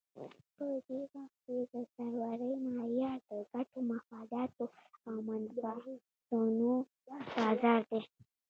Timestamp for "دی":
7.91-8.01